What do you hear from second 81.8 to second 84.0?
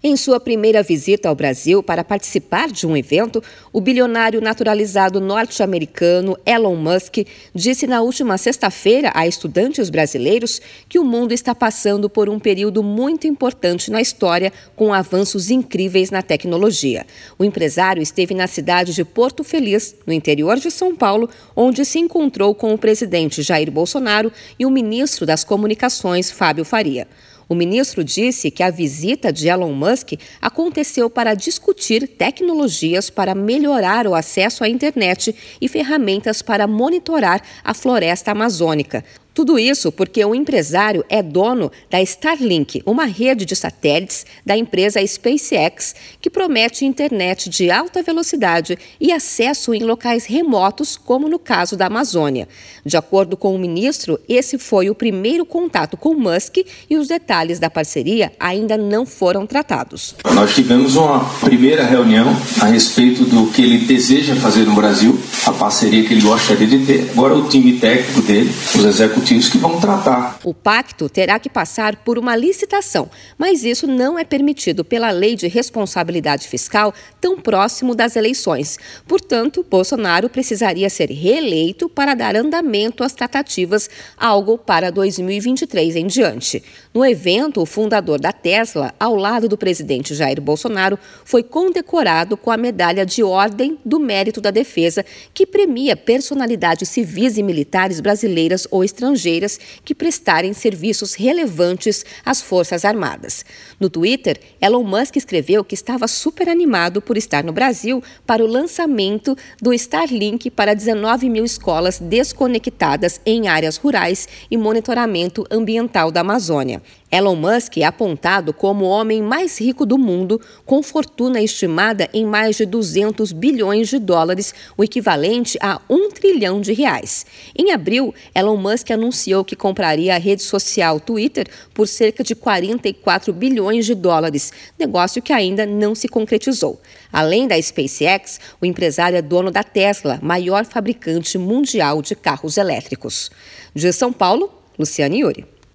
para dar andamento às tratativas,